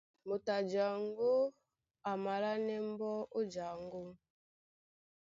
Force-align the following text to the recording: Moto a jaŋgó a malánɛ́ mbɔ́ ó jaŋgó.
Moto 0.27 0.49
a 0.57 0.59
jaŋgó 0.71 1.31
a 2.09 2.11
malánɛ́ 2.23 2.79
mbɔ́ 2.89 3.13
ó 3.37 3.39
jaŋgó. 3.53 4.01